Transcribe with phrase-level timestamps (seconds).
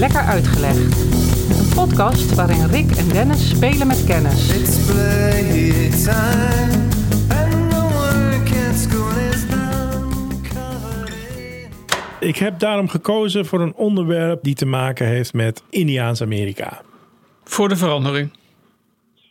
[0.00, 1.00] Lekker Uitgelegd.
[1.58, 4.48] Een podcast waarin Rick en Dennis spelen met kennis.
[12.20, 16.80] Ik heb daarom gekozen voor een onderwerp die te maken heeft met Indiaans-Amerika.
[17.44, 18.30] Voor de verandering.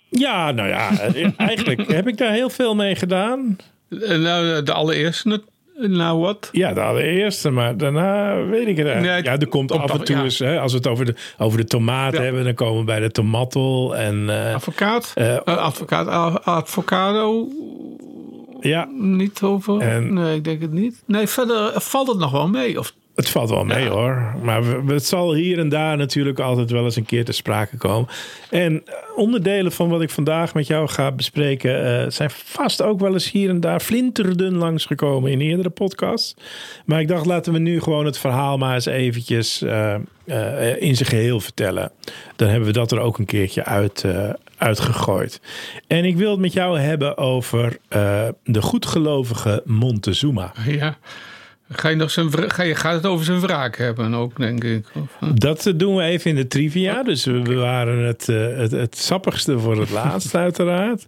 [0.09, 0.89] Ja, nou ja,
[1.37, 3.57] eigenlijk heb ik daar heel veel mee gedaan.
[3.89, 5.43] Eh, Nou, de allereerste.
[5.87, 6.49] Nou, wat?
[6.51, 9.23] Ja, de allereerste, maar daarna weet ik het eigenlijk.
[9.25, 10.23] Nee, ja, er komt af en toe ja.
[10.23, 12.21] eens, hè, als we het over de, over de tomaat Ja.
[12.21, 13.95] hebben, dan komen we bij de tomatel.
[13.95, 15.11] En eh, Advocaat?
[15.15, 16.07] Eh, advocaat
[16.43, 17.47] avocado?
[18.59, 19.79] ja, Niet over?
[19.81, 21.03] En- nee, ik denk het niet.
[21.05, 22.79] Nee, verder valt het nog wel mee.
[22.79, 24.33] Of, het valt wel mee hoor.
[24.43, 27.77] Maar we- het zal hier en daar natuurlijk altijd wel eens een keer te sprake
[27.77, 28.09] komen.
[28.49, 32.01] En eh, onderdelen van wat ik vandaag met jou ga bespreken...
[32.03, 36.35] eh, zijn vast ook wel eens hier en daar flinterdun langsgekomen in eerdere podcasts.
[36.85, 39.95] Maar ik dacht, laten we nu gewoon het verhaal maar eens eventjes eh,
[40.79, 41.91] in zijn geheel vertellen.
[42.35, 44.05] Dan hebben we dat er ook een keertje uit,
[44.57, 45.41] uitgegooid.
[45.87, 47.77] En ik wil het met jou hebben over
[48.43, 50.51] de goedgelovige Montezuma.
[50.65, 50.97] ja.
[51.71, 54.87] Ga je, nog zijn, ga je gaat het over zijn wraak hebben ook, denk ik.
[54.95, 55.29] Of, eh?
[55.33, 57.03] Dat doen we even in de trivia.
[57.03, 61.07] Dus we bewaren het, eh, het, het sappigste voor het laatst, uiteraard.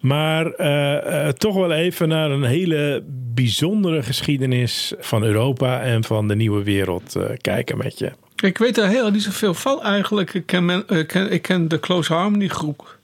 [0.00, 3.02] Maar eh, toch wel even naar een hele
[3.34, 8.12] bijzondere geschiedenis van Europa en van de nieuwe wereld kijken met je.
[8.42, 10.34] Ik weet er heel niet zoveel van eigenlijk.
[10.34, 12.98] Ik ken, men- eh, ken, ik ken de Close Harmony groep.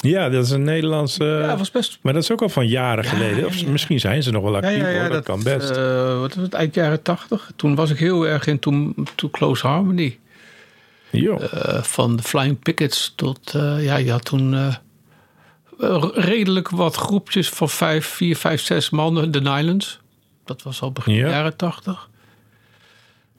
[0.00, 1.24] Ja, dat is een Nederlandse.
[1.24, 1.98] ja, was best...
[2.02, 3.46] Maar dat is ook al van jaren geleden.
[3.46, 4.76] Of misschien zijn ze nog wel actief.
[4.76, 5.08] ja, hoor.
[5.08, 5.70] Dat, kan best.
[5.70, 7.50] eh, wat was het, eind jaren tachtig?
[7.56, 8.94] Toen was ik heel erg in toen,
[9.30, 10.18] Close Harmony.
[11.10, 11.36] Jo.
[11.38, 14.76] Eh, van de Flying Pickets tot, eh, ja, je had toen
[16.14, 19.98] redelijk wat groepjes van vijf, vier, vijf, zes mannen, de Nylands.
[20.44, 21.28] Dat was al begin Ja.
[21.28, 22.07] jaren tachtig.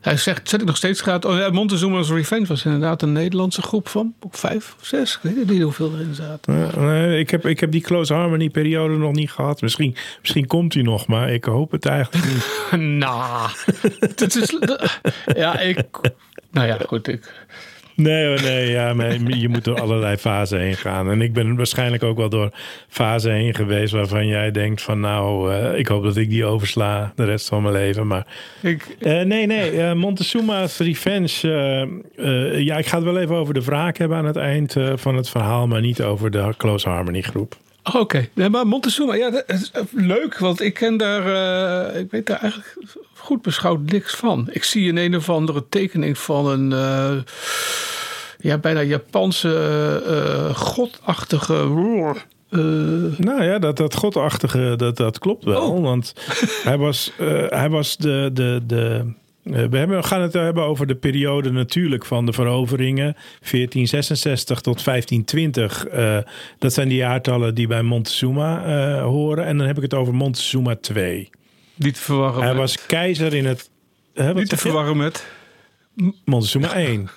[0.01, 1.25] Hij zegt, zet ik nog steeds gaat.
[1.25, 5.19] Oh, ja, Montezuma's Revenge was inderdaad een Nederlandse groep van ook vijf of zes.
[5.23, 6.71] Ik weet niet hoeveel erin zaten.
[6.77, 9.61] Nee, ik, heb, ik heb die Close Harmony periode nog niet gehad.
[9.61, 12.45] Misschien, misschien komt die nog, maar ik hoop het eigenlijk niet.
[12.81, 13.49] nou,
[14.15, 14.57] dat is,
[15.35, 15.83] ja, ik,
[16.51, 17.07] nou ja, goed.
[17.07, 17.33] Ik,
[17.99, 21.09] Nee, hoor, nee, ja, maar je moet door allerlei fasen heen gaan.
[21.09, 22.49] En ik ben waarschijnlijk ook wel door
[22.87, 27.11] fasen heen geweest waarvan jij denkt van nou, eh, ik hoop dat ik die oversla
[27.15, 28.07] de rest van mijn leven.
[28.07, 28.27] Maar
[28.61, 31.47] ik, eh, nee, nee, eh, Montezuma's Revenge.
[32.57, 35.29] ja, ik ga het wel even over de wraak hebben aan het eind van het
[35.29, 37.57] verhaal, maar niet over de Close Harmony groep.
[37.93, 41.25] Oké, nee, maar Montezuma, ja, dat is eh, leuk, want ik ken daar,
[41.91, 42.77] eh, ik weet daar eigenlijk
[43.13, 44.47] goed beschouwd niks van.
[44.51, 47.17] Ik zie een een of andere tekening van een, eh,
[48.37, 51.53] ja, bijna Japanse eh, godachtige.
[53.17, 55.71] Nou ja, dat, dat godachtige, dat, dat klopt wel.
[55.71, 55.81] Oh.
[55.81, 56.13] Want
[56.63, 57.11] hij was,
[57.49, 58.29] hij was de.
[58.33, 59.13] de, de
[59.51, 63.13] we hebben, we gaan het hebben over de periode natuurlijk van de veroveringen.
[63.13, 65.85] 1466 tot 1520.
[65.85, 66.17] eh,
[66.59, 69.45] dat zijn die jaartallen die bij Montezuma eh, horen.
[69.45, 71.29] En dan heb ik het over Montezuma II.
[71.75, 72.41] niet te verwarren.
[72.41, 73.69] Hij met, was keizer in het.
[74.13, 75.25] Hè, niet te verwarren met.
[76.25, 77.09] Montezuma 1.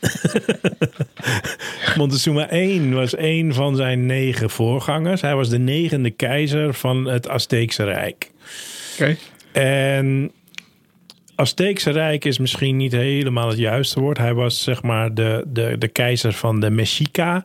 [1.96, 5.20] Montezuma 1 was een van zijn negen voorgangers.
[5.20, 8.30] Hij was de negende keizer van het Azteekse Rijk.
[8.92, 9.16] Oké.
[9.52, 10.32] En
[11.38, 14.18] Azteekse Rijk is misschien niet helemaal het juiste woord.
[14.18, 17.44] Hij was zeg maar de, de, de keizer van de Mexica.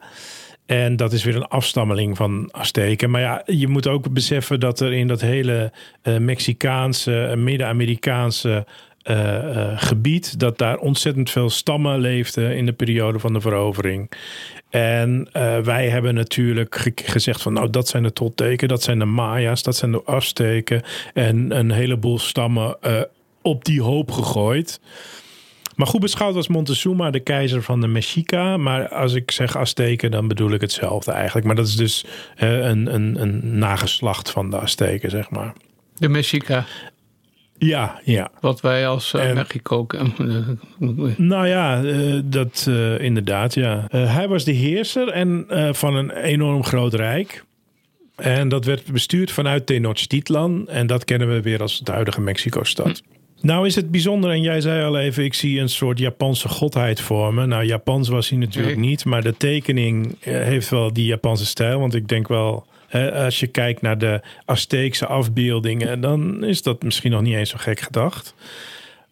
[0.66, 3.10] En dat is weer een afstammeling van Azteken.
[3.10, 5.72] Maar ja, je moet ook beseffen dat er in dat hele
[6.02, 8.66] eh, Mexicaanse, eh, Midden-Amerikaanse
[9.02, 14.12] eh, gebied, dat daar ontzettend veel stammen leefden in de periode van de verovering.
[14.70, 15.30] En
[15.64, 19.64] wij hebben natuurlijk ge- gezegd van nou dat zijn de Tolteken, dat zijn de Maya's,
[19.64, 20.82] dat zijn de Azteken
[21.14, 22.78] en een heleboel stammen
[23.44, 24.80] op die hoop gegooid.
[25.76, 28.58] Maar goed beschouwd was Montezuma de keizer van de Mexica.
[28.58, 31.46] Maar als ik zeg Azteken, dan bedoel ik hetzelfde eigenlijk.
[31.46, 32.06] Maar dat is dus
[32.36, 35.54] eh, een, een, een nageslacht van de Azteken, zeg maar.
[35.98, 36.66] De Mexica,
[37.58, 38.32] Ja, ja.
[38.40, 40.60] wat wij als eh, En- Mexico kennen.
[41.18, 43.86] Nou ja, eh, dat eh, inderdaad, ja.
[43.90, 47.44] Eh, hij was de heerser en, eh, van een enorm groot rijk.
[48.16, 50.68] En dat werd bestuurd vanuit Tenochtitlan.
[50.70, 53.02] En dat kennen we weer als het huidige Mexico-stad.
[53.44, 57.02] Nou is het bijzonder, en jij zei al even, ik zie een soort Japanse godheid
[57.02, 57.50] vormen.
[57.50, 61.80] Nou, Japans was hij natuurlijk niet, maar de tekening eh, heeft wel die Japanse stijl.
[61.80, 66.84] Want ik denk wel, hè, als je kijkt naar de Azteekse afbeeldingen, dan is dat
[66.84, 68.34] misschien nog niet eens zo gek gedacht.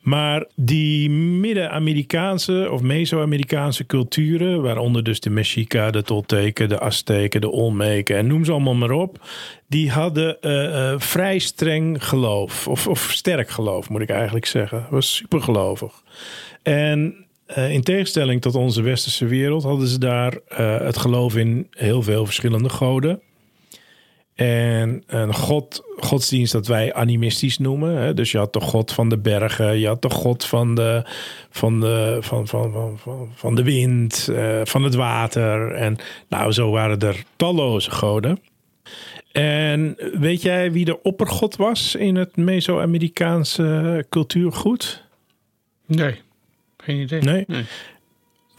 [0.02, 7.50] Maar die Midden-Amerikaanse of Meso-Amerikaanse culturen, waaronder dus de Mexica, de Tolteken, de Azteken, de
[7.50, 9.20] Olmeken en noem ze allemaal maar op,
[9.68, 14.88] die hadden eh, vrij streng geloof, of, of sterk geloof moet ik eigenlijk zeggen.
[14.90, 16.04] was super gelovig.
[16.64, 20.38] En eh, in tegenstelling tot onze westerse wereld hadden ze daar
[20.84, 23.22] het geloof in heel veel verschillende goden.
[24.42, 27.98] En een god, godsdienst dat wij animistisch noemen.
[27.98, 28.14] Hè?
[28.14, 31.04] Dus je had de god van de bergen, je had de god van de,
[31.50, 35.72] van de, van, van, van, van, van de wind, eh, van het water.
[35.72, 35.98] En
[36.30, 38.40] nou, zo waren er talloze goden.
[39.32, 45.04] En weet jij wie de oppergod was in het Meso-Amerikaanse cultuurgoed?
[45.86, 46.16] Nee,
[46.78, 47.22] geen idee.
[47.22, 47.46] Nee?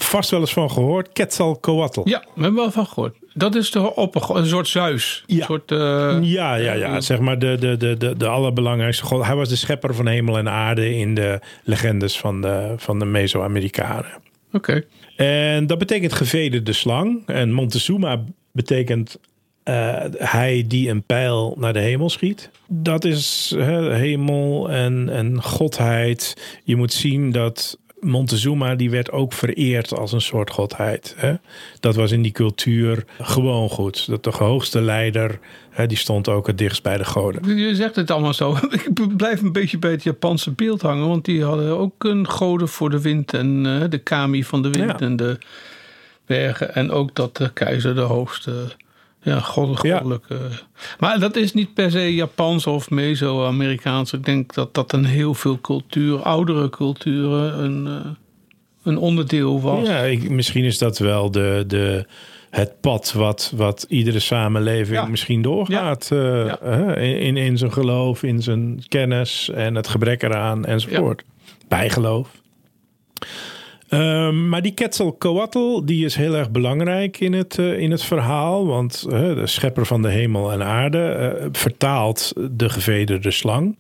[0.05, 1.13] Vast wel eens van gehoord.
[1.13, 2.01] Quetzalcoatl.
[2.05, 3.17] Ja, we hebben wel van gehoord.
[3.35, 5.25] Dat is de opper, een soort Zeus.
[5.27, 5.45] Een Ja.
[5.45, 7.01] soort, eh, Ja, ja, ja.
[7.01, 9.25] Zeg maar de, de, de, de, de allerbelangrijkste god.
[9.27, 13.05] Hij was de schepper van hemel en aarde in de legendes van de, van de
[13.05, 14.11] Meso-Amerikanen.
[14.53, 14.85] Oké.
[15.17, 17.23] En dat betekent gevederde slang.
[17.27, 19.19] En Montezuma betekent
[19.63, 22.51] eh, hij die een pijl naar de hemel schiet.
[22.69, 23.55] Dat is
[23.91, 26.37] hemel en, en godheid.
[26.65, 31.15] Je moet zien dat Montezuma die werd ook vereerd als een soort godheid.
[31.19, 31.35] Hè?
[31.81, 34.07] Dat was in die cultuur gewoon goed.
[34.07, 35.39] Dat de hoogste leider,
[35.71, 37.57] hè, die stond ook het dichtst bij de goden.
[37.57, 38.57] Je zegt het allemaal zo.
[38.71, 41.09] Ik blijf een beetje bij het Japanse beeld hangen.
[41.09, 43.35] Want die hadden ook een goden voor de wind.
[43.35, 45.07] En eh, de kami van de wind Ja.
[45.07, 45.39] en de
[46.27, 46.75] bergen.
[46.75, 48.73] En ook dat de keizer de hoogste...
[49.23, 49.95] Ja, god- Ja.
[49.97, 50.39] goddelijke.
[50.99, 54.13] Maar dat is niet per se Japans of Meso-Amerikaans.
[54.13, 58.11] Ik denk dat dat een heel veel cultuur, oudere culturen, een, eh,
[58.83, 59.87] een onderdeel was.
[59.89, 62.07] Ja, ik, misschien is dat wel de, de,
[62.51, 65.07] het pad wat, wat iedere samenleving Ja.
[65.07, 66.09] misschien doorgaat.
[66.13, 66.95] eh, Ja.
[66.97, 71.23] in, in, in zijn geloof, in zijn kennis en het gebrek eraan enzovoort.
[71.69, 72.29] Bijgeloof.
[73.93, 78.67] Ehm, maar die Quetzalcoatl die is heel erg belangrijk in het, eh, in het verhaal.
[78.67, 83.77] Want eh, de schepper van de hemel en aarde eh, vertaalt de gevederde slang.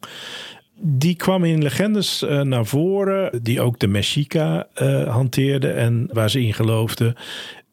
[0.74, 4.66] Die kwam in legendes naar voren, die ook de Mexica
[5.06, 7.14] hanteerde en waar ze in geloofden.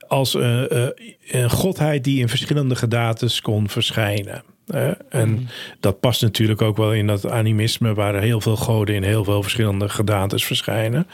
[0.08, 4.44] Als een godheid die in verschillende gedates kon verschijnen.
[5.10, 5.50] en
[5.80, 9.42] dat past natuurlijk ook wel in dat animisme, waar heel veel goden in heel veel
[9.42, 11.08] verschillende gedaantes verschijnen.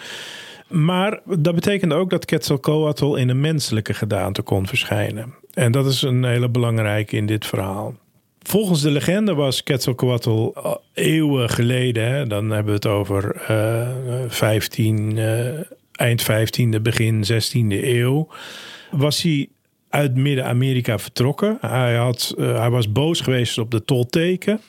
[0.68, 5.34] Maar dat betekende ook dat Quetzalcoatl in een menselijke gedaante kon verschijnen.
[5.54, 7.96] En dat is een hele belangrijke in dit verhaal.
[8.42, 13.90] Volgens de legende was Quetzalcoatl al eeuwen geleden, dan hebben we het over eh
[14.28, 15.48] 15, eh,
[15.92, 18.28] eind 15e, begin 16e eeuw,
[18.92, 19.50] was hij
[19.95, 21.57] uit Midden-Amerika vertrokken.
[21.62, 24.62] Hij, had, eh, hij was boos geweest op de Tolteken.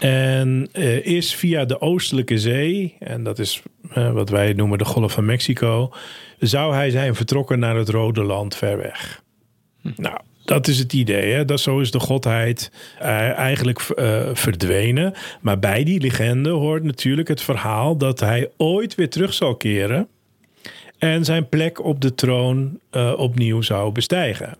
[0.00, 3.62] En eh, is via de Oostelijke Zee, en dat is
[3.92, 5.92] eh, wat wij noemen de Golf van Mexico,
[6.38, 9.22] zou hij zijn vertrokken naar het Rode Land ver weg.
[9.96, 11.32] Nou, dat is het idee.
[11.32, 11.44] Hè?
[11.44, 13.80] Dat, zo is de godheid eigenlijk
[14.32, 15.14] verdwenen.
[15.40, 20.08] Maar bij die legende hoort natuurlijk het verhaal dat hij ooit weer terug zal keren.
[21.00, 24.56] En zijn plek op de troon eh, opnieuw zou bestijgen.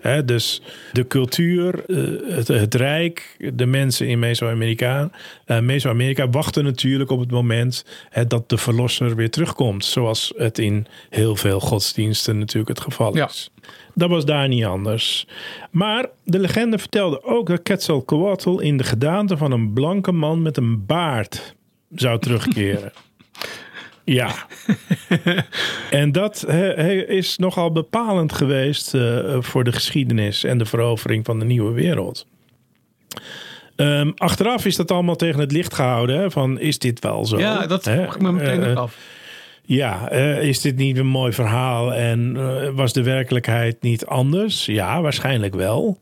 [0.00, 5.10] Hè, dus de cultuur, eh, het, het rijk, de mensen in Meso-Amerika,
[5.44, 9.84] eh, Meso-Amerika wachten natuurlijk op het moment hè, dat de verlosser weer terugkomt.
[9.84, 13.26] Zoals het in heel veel godsdiensten natuurlijk het geval Ja.
[13.26, 13.50] is.
[13.94, 15.26] Dat was daar niet anders.
[15.70, 20.56] Maar de legende vertelde ook dat Quetzalcoatl in de gedaante van een blanke man met
[20.56, 21.54] een baard
[21.94, 22.92] zou terugkeren.
[24.04, 24.34] Ja.
[25.90, 26.46] en dat
[27.08, 32.26] is nogal bepalend geweest eh, voor de geschiedenis en de verovering van de nieuwe wereld.
[33.76, 36.18] Ehm, achteraf is dat allemaal tegen het licht gehouden.
[36.20, 37.38] Hè, van is dit wel zo?
[37.38, 38.96] Ja, dat vroeg ik me meteen Eh, af.
[39.64, 44.66] ja, is dit niet een mooi verhaal en eh, was de werkelijkheid niet anders?
[44.66, 45.98] Ja, waarschijnlijk wel.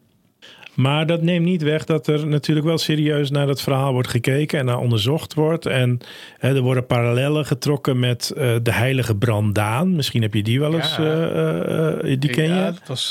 [0.75, 4.59] Maar dat neemt niet weg dat er natuurlijk wel serieus naar dat verhaal wordt gekeken
[4.59, 5.67] en naar onderzocht wordt.
[5.67, 6.01] En
[6.39, 9.95] hè, er worden parallellen getrokken met eh, de heilige Brandaan.
[9.97, 11.03] Misschien heb je die wel eens, Ja.
[11.05, 12.73] eh, eh, die ken Ja, je?
[12.73, 13.11] dat was,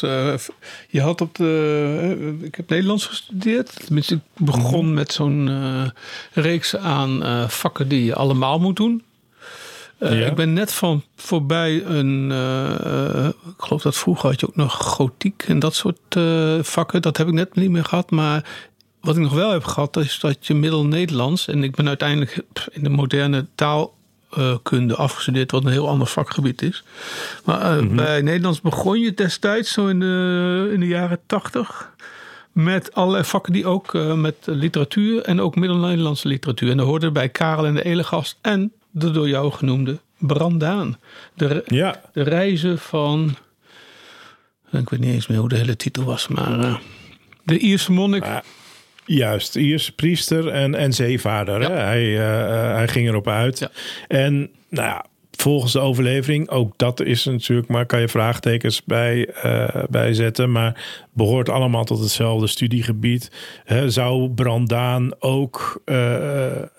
[0.89, 2.35] je had op de.
[2.41, 3.85] ik heb Nederlands gestudeerd.
[3.85, 4.93] Tenminste, ik begon Mhm.
[4.93, 5.49] met zo'n
[6.33, 9.03] reeks aan vakken die je allemaal moet doen.
[10.01, 10.25] Eh, Ja.
[10.27, 12.31] Ik ben net van voorbij een.
[12.31, 16.15] eh, eh, ik geloof dat vroeger had je ook nog gotiek en dat soort
[16.67, 17.01] vakken.
[17.01, 18.11] Dat heb ik net niet meer gehad.
[18.11, 18.45] Maar
[19.01, 21.47] wat ik nog wel heb gehad, is dat je middel-Nederlands.
[21.47, 22.41] En ik ben uiteindelijk
[22.71, 26.83] in de moderne taalkunde afgestudeerd, wat een heel ander vakgebied is.
[27.45, 31.89] Maar eh, bij Nederlands begon je destijds, zo in de, in de jaren tachtig.
[32.51, 36.69] Met allerlei vakken die ook met literatuur en ook middel-Nederlandse literatuur.
[36.71, 40.99] En daar hoorde bij Karel en de Elegast en de door jou genoemde Brandaan.
[41.33, 43.35] De, Ja, de reizen van.
[44.71, 46.59] Ik weet niet eens meer hoe de hele titel was, maar.
[46.59, 46.75] eh,
[47.43, 48.25] de Ierse monnik.
[49.05, 51.61] Juist, Ierse priester en, en zeevaarder.
[51.61, 51.69] Ja.
[51.69, 51.75] Hè?
[51.75, 53.59] Hij, eh, eh, hij ging erop uit.
[53.59, 53.69] Ja.
[54.07, 54.33] En
[54.69, 55.05] nou ja,
[55.41, 60.51] volgens de overlevering, ook dat is natuurlijk, maar kan je vraagtekens bij, eh, bij zetten.
[60.51, 63.31] Maar behoort allemaal tot hetzelfde studiegebied.
[63.63, 66.69] Hè, zou Brandaan ook eh, eh,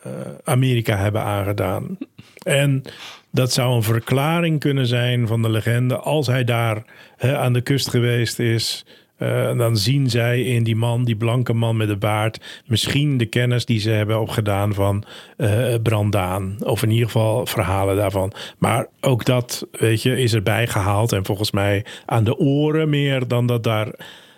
[0.45, 1.99] Amerika hebben aangedaan?
[2.43, 2.83] En
[3.31, 5.97] dat zou een verklaring kunnen zijn van de legende.
[5.97, 6.85] Als hij daar
[7.19, 8.85] aan de kust geweest is.
[9.23, 13.27] Eh, dan zien zij in die man, die blanke man met de baard, misschien de
[13.27, 15.05] kennis die ze hebben opgedaan van
[15.37, 16.57] eh, Brandaan.
[16.59, 18.33] Of in ieder geval verhalen daarvan.
[18.59, 21.13] Maar ook dat, weet je, is erbij gehaald.
[21.13, 23.89] En volgens mij aan de oren meer dan dat daar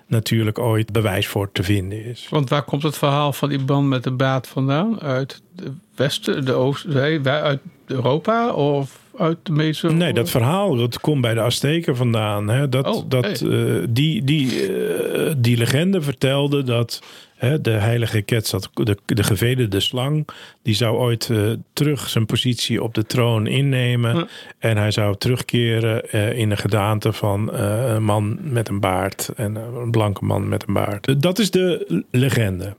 [0.07, 2.27] natuurlijk ooit bewijs voor te vinden is.
[2.31, 5.01] Want waar komt het verhaal van die man met de baard vandaan?
[5.01, 9.93] Uit de westen, de wij uit Europa of uit de meeste.
[9.93, 12.49] Nee, dat verhaal dat komt bij de Azteken vandaan.
[12.49, 12.69] Hè?
[12.69, 17.03] Dat, Oh, dat, eh, die, die, eh, die legende vertelde dat
[17.37, 20.29] hè, de heilige Quetzalcoatl, de, de gevederde slang,
[20.63, 21.39] die zou ooit eh,
[21.73, 24.17] terug zijn positie op de troon innemen.
[24.17, 24.25] Hm.
[24.59, 29.91] En hij zou terugkeren in de gedaante van een man met een baard en een
[29.91, 31.23] blanke man met een baard.
[31.23, 32.77] Dat is de legende.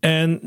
[0.00, 0.40] En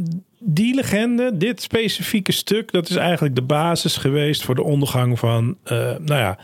[0.44, 5.58] die legende, dit specifieke stuk, dat is eigenlijk de basis geweest voor de ondergang van,
[5.64, 6.38] eh, nou ja,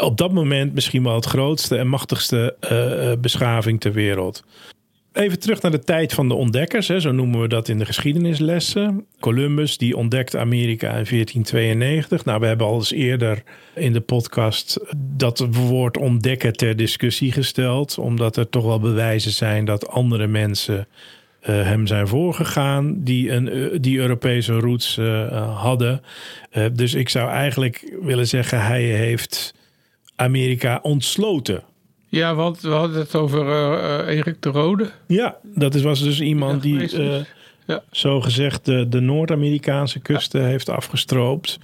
[0.00, 4.44] op dat moment misschien wel het grootste en machtigste eh, eh, beschaving ter wereld.
[5.12, 7.84] Even terug naar de tijd van de ontdekkers, hè, zo noemen we dat in de
[7.84, 9.06] geschiedenislessen.
[9.20, 12.24] Columbus die ontdekte Amerika in 1492.
[12.24, 13.42] Nou, we hebben al eens eerder
[13.74, 19.64] in de podcast dat woord ontdekken ter discussie gesteld, omdat er toch wel bewijzen zijn
[19.64, 20.88] dat andere mensen
[21.52, 26.02] hem zijn voorgegaan die, een, eh, die Europese roots eh, eh, hadden.
[26.50, 29.54] Eh, dus ik zou eigenlijk willen zeggen, hij heeft
[30.16, 31.62] Amerika ontsloten.
[32.08, 34.90] Ja, want we hadden het over eh, eh, Erik de Rode.
[35.06, 37.20] Ja, dat is, was dus iemand die eh
[37.66, 37.82] Ja.
[37.90, 41.58] zogezegd de, de Noord-Amerikaanse kusten heeft afgestroopt.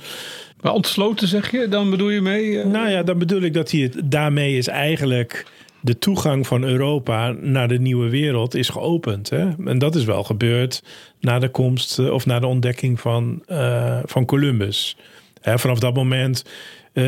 [0.61, 2.61] Maar ontsloten zeg je, dan bedoel je mee?
[2.61, 5.47] eh, Nou ja, dan bedoel ik dat hij het daarmee is eigenlijk
[5.83, 9.31] de toegang van Europa naar de nieuwe wereld is geopend.
[9.31, 9.49] Hè?
[9.65, 10.83] En dat is wel gebeurd
[11.21, 14.97] na de komst eh, of na de ontdekking van, eh, van Columbus.
[15.41, 16.45] Hè, vanaf dat moment
[16.93, 17.05] eh,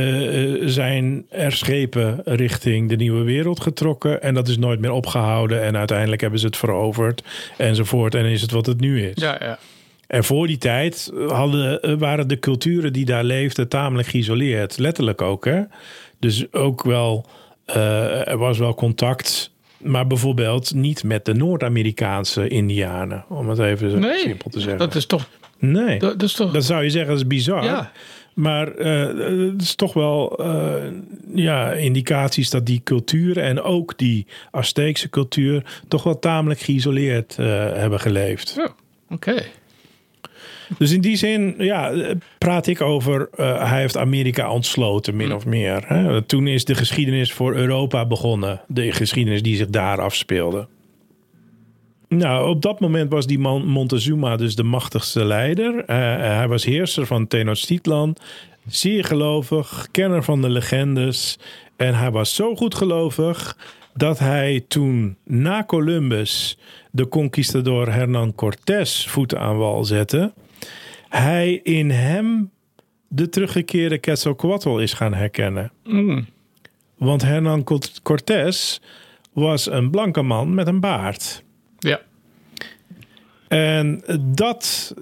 [0.65, 4.23] zijn er schepen richting de nieuwe wereld getrokken.
[4.23, 5.63] En dat is nooit meer opgehouden.
[5.63, 7.23] En uiteindelijk hebben ze het veroverd
[7.57, 8.15] enzovoort.
[8.15, 9.23] En is het wat het nu is.
[9.23, 9.59] Ja, ja.
[10.07, 14.79] En voor die tijd hadden, waren de culturen die daar leefden tamelijk geïsoleerd.
[14.79, 15.45] Letterlijk ook.
[15.45, 15.63] Hè?
[16.19, 17.27] Dus ook wel,
[17.65, 19.53] eh, er was wel contact.
[19.79, 23.25] Maar bijvoorbeeld niet met de Noord-Amerikaanse Indianen.
[23.29, 24.79] Om het even zo Nee, simpel te zeggen.
[24.79, 25.29] dat is toch...
[25.59, 26.53] nee, Dat, is toch...
[26.53, 27.65] dat zou je zeggen, dat is bizar.
[27.65, 27.93] ja.
[28.35, 30.75] Maar eh, het is toch wel eh,
[31.35, 38.01] ja, indicaties dat die culturen en ook die Azteekse cultuur toch wel tamelijk geïsoleerd hebben
[38.01, 38.55] geleefd.
[38.57, 38.69] Ja,
[39.11, 39.35] Oké.
[40.79, 45.35] Dus in die zin ja, eh, praat ik over eh, hij heeft Amerika ontsloten, min
[45.35, 45.85] of meer.
[45.87, 46.23] Hè?
[46.23, 48.61] Toen is de geschiedenis voor Europa begonnen.
[48.69, 50.67] De geschiedenis die zich daar afspeelde.
[52.09, 55.85] Nou, op dat moment was die man Montezuma dus de machtigste leider.
[55.85, 58.17] Eh, hij was heerser van Tenochtitlan.
[58.67, 61.39] Zeer gelovig, kenner van de legendes.
[61.77, 63.57] En hij was zo goed gelovig
[63.95, 66.59] dat hij toen na Columbus
[66.91, 70.33] de conquistador Hernán Cortés voeten aan wal zette.
[71.17, 72.51] Hij in hem
[73.09, 75.73] de teruggekeerde Quetzalcoatl is gaan herkennen.
[75.85, 76.27] Mm.
[76.97, 78.81] Want Hernán Cort- Cortés
[79.33, 81.43] was een blanke man met een baard.
[81.79, 82.01] Ja.
[83.49, 84.95] En dat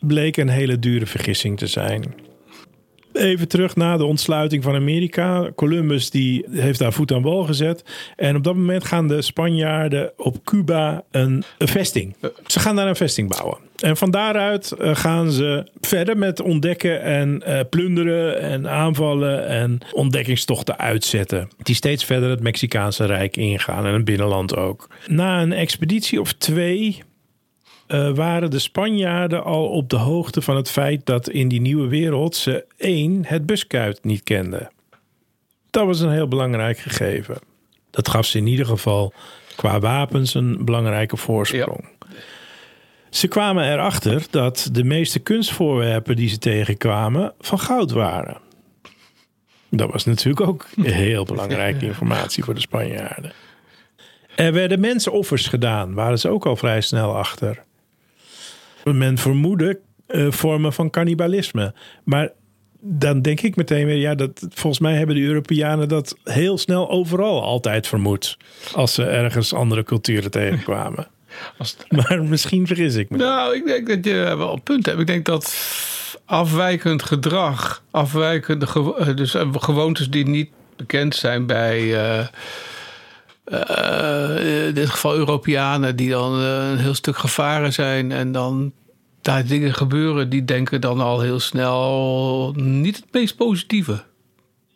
[0.00, 2.14] bleek een hele dure vergissing te zijn.
[3.12, 5.50] Even terug na de ontsluiting van Amerika.
[5.54, 7.84] Columbus die heeft daar voet aan wal gezet.
[8.16, 12.16] En op dat moment gaan de Spanjaarden op Cuba een, een vesting.
[12.46, 13.58] Ze gaan daar een vesting bouwen.
[13.82, 19.78] En van daaruit eh, gaan ze verder met ontdekken en eh, plunderen en aanvallen en
[19.92, 21.48] ontdekkingstochten uitzetten.
[21.62, 24.88] Die steeds verder het Mexicaanse Rijk ingaan en het binnenland ook.
[25.06, 27.02] Na een expeditie of twee
[27.92, 31.88] eh, waren de Spanjaarden al op de hoogte van het feit dat in die nieuwe
[31.88, 34.70] wereld ze één het buskruid niet kenden.
[35.70, 37.38] Dat was een heel belangrijk gegeven.
[37.90, 39.12] Dat gaf ze in ieder geval
[39.56, 41.88] qua wapens een belangrijke voorsprong.
[43.10, 48.40] Ze kwamen erachter dat de meeste kunstvoorwerpen die ze tegenkwamen van goud waren.
[49.70, 53.32] Dat was natuurlijk ook heel belangrijke informatie voor de Spanjaarden.
[54.36, 57.62] Er werden mensenoffers gedaan, waren ze ook al vrij snel achter.
[58.84, 61.74] Men vermoedde eh, vormen van cannibalisme.
[62.04, 62.30] Maar
[62.80, 66.90] dan denk ik meteen weer, ja, dat, volgens mij hebben de Europeanen dat heel snel
[66.90, 68.36] overal altijd vermoed.
[68.74, 71.06] Als ze ergens andere culturen tegenkwamen.
[71.58, 73.16] Als het- Maar misschien vergis ik me.
[73.16, 75.00] Nou, ik denk dat je wel een punt hebt.
[75.00, 75.54] Ik denk dat
[76.24, 78.66] afwijkend gedrag, afwijkende
[78.98, 81.90] eh, dus eh, gewoontes die niet bekend zijn bij
[83.44, 88.72] eh, in dit geval Europeanen die dan eh, een heel stuk gevaren zijn en dan
[89.22, 94.02] daar dingen gebeuren, die denken dan al heel snel niet het meest positieve.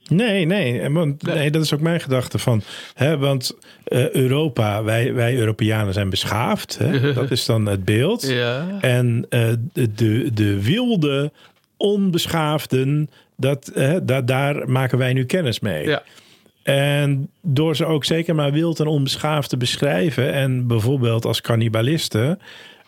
[0.08, 2.62] Nee, nee, en want, nee, dat is ook mijn gedachte van.
[2.94, 6.78] Hè, want eh, Europa, wij, wij Europeanen zijn beschaafd.
[6.78, 7.12] Hè?
[7.12, 8.26] Dat is dan het beeld.
[8.28, 8.66] Ja.
[8.80, 11.32] En eh, de, de, de wilde,
[11.76, 15.87] onbeschaafden, dat, hè, da- daar maken wij nu kennis mee.
[15.87, 16.02] Ja.
[16.66, 22.38] En door ze ook zeker maar wild en onbeschaafd te beschrijven, en bijvoorbeeld als cannibalisten,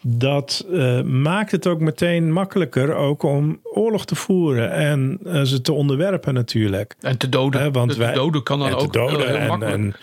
[0.01, 5.61] dat eh, maakt het ook meteen makkelijker ook om oorlog te voeren en eh, ze
[5.61, 6.95] te onderwerpen natuurlijk.
[7.01, 7.61] En te doden.
[7.61, 9.97] Hè, want te wij- doden kan dan te ook doden heel, heel en- makkelijk.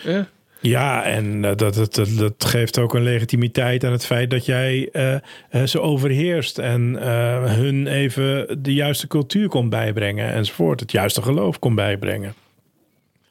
[0.59, 1.03] Ja.
[1.03, 4.89] En eh, dat, dat, dat, dat geeft ook een legitimiteit aan het feit dat jij
[4.91, 5.19] eh, eh,
[5.65, 10.79] ze overheerst en eh, hun even de juiste cultuur kon bijbrengen enzovoort.
[10.79, 12.33] Het juiste geloof kon bijbrengen.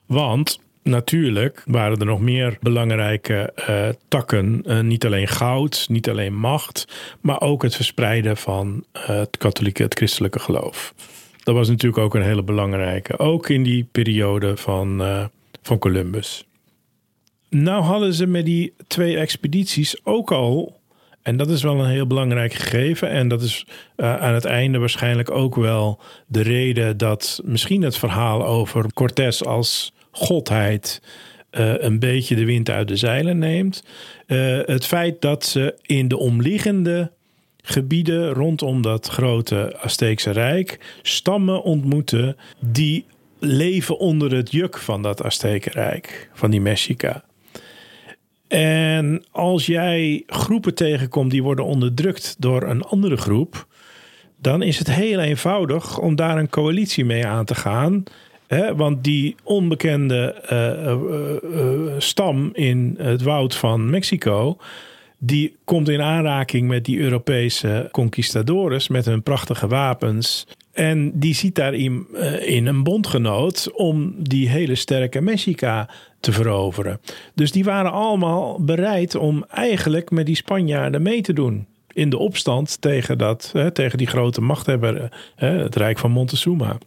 [0.06, 4.62] Want natuurlijk waren er nog meer belangrijke eh, takken.
[4.64, 6.86] Eh, niet alleen goud, niet alleen macht,
[7.20, 10.94] maar ook het verspreiden van eh, het katholieke, het christelijke geloof.
[11.42, 13.18] Dat was natuurlijk ook een hele belangrijke.
[13.18, 15.02] Ook in die periode van,
[15.62, 16.44] van Columbus.
[17.48, 20.80] Nou hadden ze met die twee expedities ook al,
[21.24, 23.66] en dat is wel een heel belangrijk gegeven, en dat is
[23.96, 29.44] eh, aan het einde waarschijnlijk ook wel de reden dat misschien het verhaal over Cortés
[29.44, 31.02] als godheid
[31.50, 33.84] eh, een beetje de wind uit de zeilen neemt.
[34.26, 37.10] Eh, het feit dat ze in de omliggende
[37.62, 43.04] gebieden rondom dat grote Azteekse Rijk stammen ontmoeten die
[43.38, 47.24] leven onder het juk van dat Aztekenrijk, van die Mexica.
[48.54, 53.66] En als jij groepen tegenkomt die worden onderdrukt door een andere groep,
[54.38, 58.04] dan is het heel eenvoudig om daar een coalitie mee aan te gaan.
[58.46, 58.76] Hè?
[58.76, 64.56] Want die onbekende eh, eh, eh, stam in het woud van Mexico,
[65.18, 70.46] die komt in aanraking met die Europese conquistadores met hun prachtige wapens.
[70.74, 75.88] En die ziet daarin eh, in een bondgenoot om die hele sterke Mexica
[76.20, 77.00] te veroveren.
[77.34, 81.66] Dus die waren allemaal bereid om eigenlijk met die Spanjaarden mee te doen.
[81.92, 86.78] In de opstand tegen, dat, hè, tegen die grote machthebber, hè, het Rijk van Montezuma.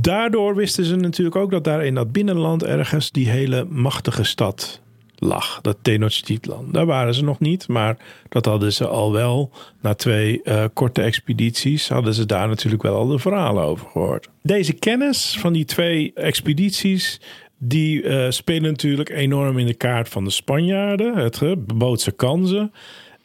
[0.00, 4.80] Daardoor wisten ze natuurlijk ook dat daar in dat binnenland ergens die hele machtige stad
[5.16, 5.60] lag.
[5.60, 6.68] Dat Tenochtitlan.
[6.72, 7.96] Daar waren ze nog niet, maar
[8.28, 9.50] dat hadden ze al wel.
[9.80, 14.28] Na twee eh, korte expedities hadden ze daar natuurlijk wel al de verhalen over gehoord.
[14.42, 17.20] Deze kennis van die twee expedities.
[17.58, 21.16] Die eh, spelen natuurlijk enorm in de kaart van de Spanjaarden.
[21.16, 21.42] Het
[21.78, 22.72] bood ze kansen.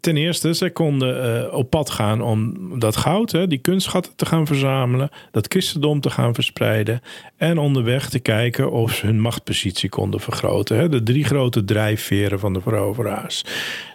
[0.01, 4.25] Ten eerste, zij konden eh, op pad gaan om dat goud, hè, die kunstschatten te
[4.25, 7.01] gaan verzamelen, dat christendom te gaan verspreiden
[7.37, 10.77] en onderweg te kijken of ze hun machtspositie konden vergroten.
[10.77, 13.43] Hè, de drie grote drijfveren van de veroveraars.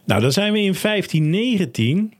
[0.05, 2.16] Nou, dan zijn we in 1519.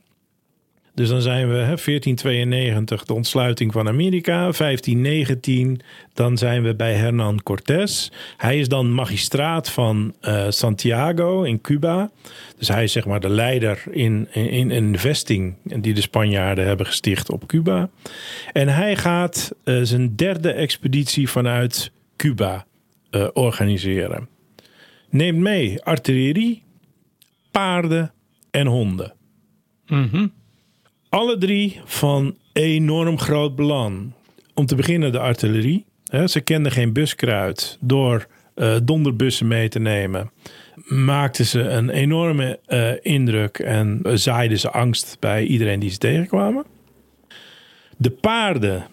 [0.97, 4.33] Dus dan zijn we hè, 1492, de ontsluiting van Amerika.
[4.33, 5.79] 1519,
[6.13, 8.11] dan zijn we bij Hernán Cortés.
[8.37, 12.11] Hij is dan magistraat van eh, Santiago in Cuba.
[12.57, 16.85] Dus hij is zeg maar de leider in, in, een vesting die de Spanjaarden hebben
[16.85, 17.89] gesticht op Cuba.
[18.53, 22.65] En hij gaat eh, zijn derde expeditie vanuit Cuba
[23.09, 24.27] eh, organiseren.
[25.09, 26.63] Neemt mee artillerie,
[27.51, 28.13] paarden
[28.51, 29.13] en honden.
[31.09, 34.11] Alle drie van enorm groot belang.
[34.53, 35.85] Om te beginnen de artillerie.
[36.25, 37.77] Ze kenden geen buskruid.
[37.79, 40.31] Door eh, donderbussen mee te nemen,
[40.87, 45.97] maakten ze een enorme eh, indruk en eh, zaaiden ze angst bij iedereen die ze
[45.97, 46.65] tegenkwamen.
[47.97, 48.85] De paarden,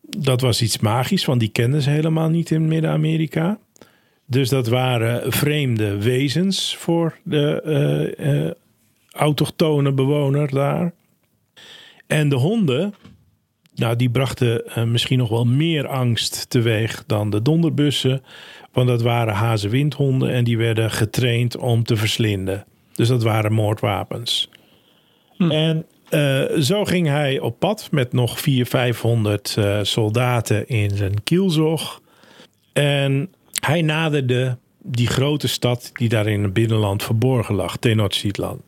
[0.00, 3.58] dat was iets magisch, want die kenden ze helemaal niet in Midden-Amerika.
[4.26, 7.62] Dus dat waren vreemde wezens voor de
[8.16, 8.50] eh,
[9.20, 10.92] autochtone bewoner daar.
[12.06, 12.94] En de honden,
[13.74, 18.22] nou, die brachten eh, misschien nog wel meer angst teweeg dan de donderbussen.
[18.72, 22.64] Want dat waren hazenwindhonden en die werden getraind om te verslinden.
[22.92, 24.50] Dus dat waren moordwapens.
[25.38, 31.22] En eh, zo ging hij op pad met nog 400, 500 eh, soldaten in zijn
[31.22, 32.00] kielzog.
[32.72, 38.60] En hij naderde die grote stad die daar in het binnenland verborgen lag, Tenochtitlan.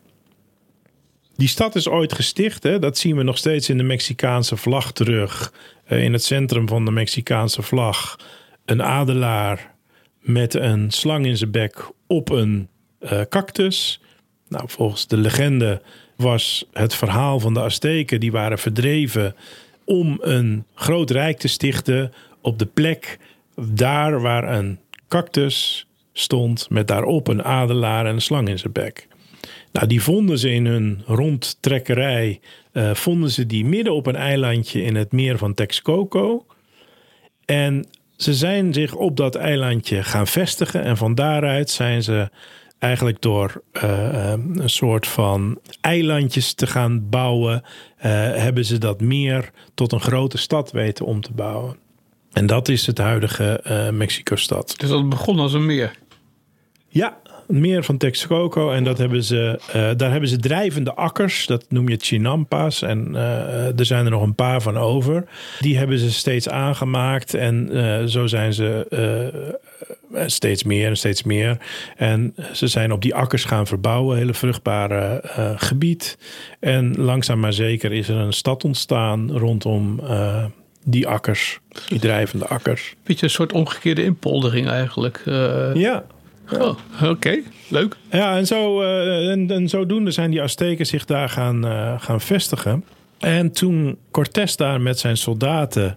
[1.37, 2.63] Die stad is ooit gesticht.
[2.63, 2.79] Hè?
[2.79, 5.53] Dat zien we nog steeds in de Mexicaanse vlag terug.
[5.85, 8.19] Eh, in het centrum van de Mexicaanse vlag.
[8.65, 9.75] Een adelaar
[10.21, 12.69] met een slang in zijn bek op een
[12.99, 14.01] eh, cactus.
[14.49, 15.83] Nou, volgens de legende
[16.17, 18.21] was het verhaal van de Azteken.
[18.21, 19.37] Die waren verdreven
[19.85, 23.19] om een groot rijk te stichten op de plek
[23.61, 29.09] daar waar een cactus stond met daarop een adelaar en een slang in zijn bek.
[29.77, 32.41] Nou, die vonden ze in hun rondtrekkerij,
[32.73, 36.47] eh, vonden ze die midden op een eilandje in het meer van Texcoco.
[37.45, 37.87] En
[38.17, 42.31] ze zijn zich op dat eilandje gaan vestigen en van daaruit zijn ze
[42.79, 47.63] eigenlijk door eh, eh, een soort van eilandjes te gaan bouwen,
[47.97, 51.77] hebben ze dat meer tot een grote stad weten om te bouwen.
[52.33, 53.61] En dat is het huidige
[53.93, 54.75] Mexico-stad.
[54.77, 55.91] Dus dat begon als een meer.
[56.89, 57.17] Ja,
[57.49, 58.71] meer van Texcoco.
[58.71, 61.47] En dat hebben ze, eh, daar hebben ze drijvende akkers.
[61.47, 62.83] Dat noem je chinampas.
[62.83, 65.25] En eh, er zijn er nog een paar van over.
[65.61, 67.35] Die hebben ze steeds aangemaakt.
[67.35, 68.87] En eh, zo zijn ze
[70.27, 71.59] steeds meer en steeds meer.
[71.97, 74.17] En ze zijn op die akkers gaan verbouwen.
[74.17, 75.21] Hele vruchtbare
[75.57, 76.19] gebied.
[76.61, 80.01] En langzaam maar zeker is er een stad ontstaan rondom
[80.89, 81.61] die akkers.
[81.89, 82.95] Die drijvende akkers.
[83.03, 85.23] Beetje een soort omgekeerde inpoldering eigenlijk.
[85.25, 86.05] Eh, Ja,
[86.53, 87.97] oh, Oké, leuk.
[88.11, 92.21] Ja, en, zo, eh, en, en zodoende zijn die Azteken zich daar gaan, eh, gaan
[92.21, 92.85] vestigen.
[93.19, 95.97] En toen Cortés daar met zijn soldaten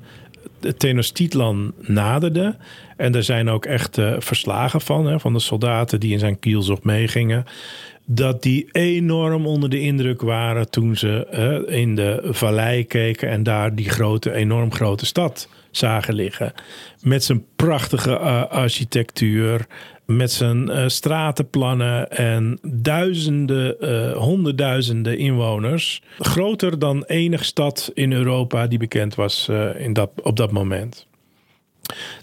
[0.60, 2.56] de Tenochtitlan naderde...
[2.98, 6.40] en er zijn ook echt eh, verslagen van, hè, van de soldaten die in zijn
[6.40, 7.46] kielzog meegingen...
[8.06, 13.30] dat die enorm onder de indruk waren toen ze eh, in de vallei keken...
[13.30, 16.54] en daar die grote, enorm grote stad zagen liggen.
[17.02, 19.66] Met zijn prachtige eh, architectuur,
[20.10, 26.02] met zijn eh, stratenplannen en duizenden, eh, honderdduizenden inwoners.
[26.20, 31.08] Groter dan enig stad in Europa die bekend was eh, in dat, op dat moment.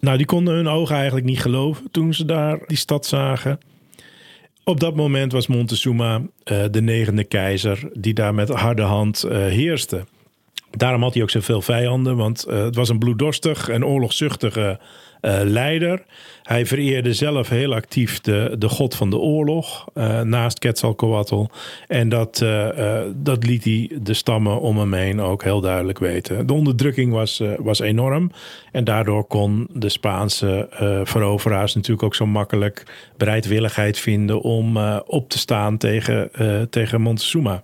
[0.00, 3.58] Nou, die konden hun ogen eigenlijk niet geloven toen ze daar die stad zagen.
[4.64, 6.22] Op dat moment was Montezuma
[6.70, 10.04] de negende keizer die daar met harde hand heerste.
[10.70, 14.78] Daarom had hij ook zoveel vijanden, want het was een bloeddorstig en oorlogzuchtige
[15.20, 16.02] eh, leider.
[16.42, 21.44] Hij vereerde zelf heel actief de, de god van de oorlog eh, naast Quetzalcoatl.
[21.88, 26.46] En dat, eh, dat liet hij de stammen om hem heen ook heel duidelijk weten.
[26.46, 28.30] De onderdrukking was, was enorm
[28.72, 30.68] en daardoor kon de Spaanse
[31.04, 32.82] veroveraars natuurlijk ook zo makkelijk
[33.16, 34.76] bereidwilligheid vinden om
[35.06, 36.30] op te staan tegen,
[36.70, 37.60] tegen Montezuma.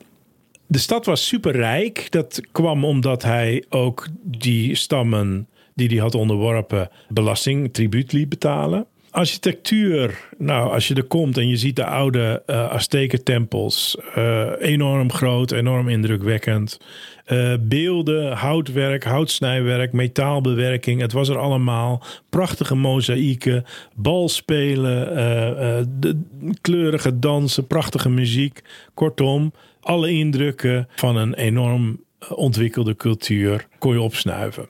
[0.67, 2.07] De stad was superrijk.
[2.11, 8.87] Dat kwam omdat hij ook die stammen die hij had onderworpen belasting, tribuut liet betalen.
[9.13, 15.13] Architectuur, nou, als je er komt en je ziet de oude eh Azteken-tempels, eh, enorm
[15.13, 16.81] groot, enorm indrukwekkend.
[17.25, 22.03] Eh, beelden, houtwerk, houtsnijwerk, metaalbewerking, het was er allemaal.
[22.29, 26.21] Prachtige mozaïeken, balspelen, eh, de
[26.61, 28.63] kleurige dansen, prachtige muziek.
[28.95, 32.01] Kortom, alle indrukken van een enorm
[32.35, 34.67] ontwikkelde cultuur kon je opsnuiven.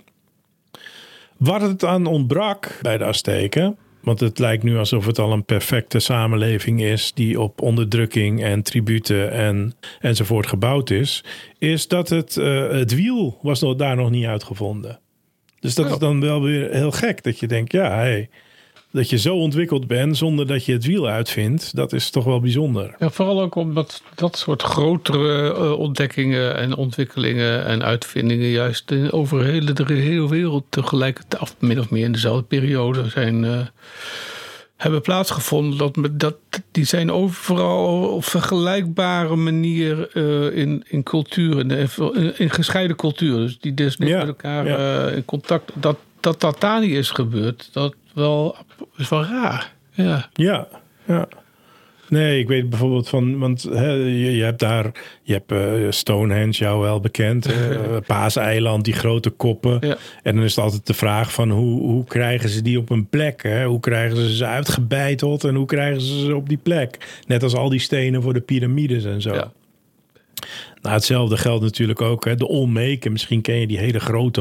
[1.43, 5.45] Wat het aan ontbrak bij de Azteken, want het lijkt nu alsof het al een
[5.45, 11.25] perfecte samenleving is die op onderdrukking en tributen en, enzovoort gebouwd is,
[11.59, 15.01] is dat het, eh, het wiel was nog, daar nog niet uitgevonden.
[15.61, 18.29] Dus dat is dan wel weer heel gek dat je denkt, ja, hey,
[18.93, 22.41] dat je zo ontwikkeld bent zonder dat je het wiel uitvindt, dat is toch wel
[22.41, 22.95] bijzonder.
[22.99, 29.13] Ja, vooral ook omdat dat soort grotere eh, ontdekkingen en ontwikkelingen en uitvindingen juist in-
[29.13, 33.61] over hele, de hele wereld tegelijkertijd, of min of meer in dezelfde periode zijn, eh,
[34.77, 35.79] hebben plaatsgevonden.
[35.79, 36.37] Dat, dat,
[36.71, 43.37] die zijn overal op vergelijkbare manier eh, in, in cultuur, in, in, in gescheiden cultuur.
[43.37, 45.09] Dus die dus niet Ja, met elkaar ja.
[45.09, 45.71] in contact.
[45.75, 48.57] Dat, dat dat daar niet is gebeurd, dat wel,
[48.97, 49.73] is wel raar.
[49.91, 50.29] Ja.
[50.33, 50.69] Ja,
[51.07, 51.29] ja.
[52.13, 54.91] Nee, ik weet bijvoorbeeld van, want hè, je, je hebt daar,
[55.23, 57.53] je hebt eh, Stonehenge, jou wel bekend, eh,
[58.07, 59.79] Paaseiland, die grote koppen.
[59.81, 59.97] Ja.
[60.23, 63.09] En dan is het altijd de vraag van hoe, hoe krijgen ze die op een
[63.09, 63.43] plek?
[63.43, 63.65] Hè?
[63.65, 67.21] Hoe krijgen ze ze uitgebeiteld en hoe krijgen ze ze op die plek?
[67.27, 69.35] Net als al die stenen voor de piramides en zo.
[69.35, 69.53] Ja.
[70.83, 72.25] Nou, hetzelfde geldt natuurlijk ook.
[72.25, 72.35] Hè?
[72.35, 74.41] De Olmeken, misschien ken je die hele grote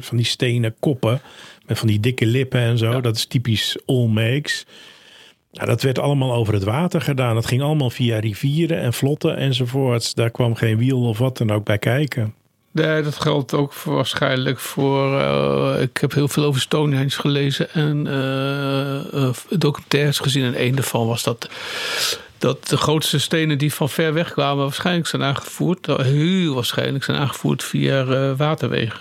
[0.00, 1.20] van die stenen koppen
[1.70, 3.00] met van die dikke lippen en zo.
[3.00, 4.66] Dat is typisch Olmeeks.
[5.52, 7.34] Nou, dat werd allemaal over het water gedaan.
[7.34, 10.14] Dat ging allemaal via rivieren en vlotten enzovoorts.
[10.14, 12.34] Daar kwam geen wiel of wat dan ook bij kijken.
[12.72, 15.20] Nee, dat geldt ook voor, waarschijnlijk voor.
[15.20, 20.44] eh, ik heb heel veel over Stonehenge gelezen en eh, eh, documentaires gezien.
[20.44, 21.50] En een daarvan was dat
[22.38, 27.18] dat de grootste stenen die van ver weg kwamen waarschijnlijk zijn aangevoerd, heel waarschijnlijk zijn
[27.18, 29.00] aangevoerd via waterwegen.